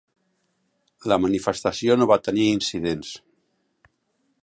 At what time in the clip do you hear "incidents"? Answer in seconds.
2.57-3.13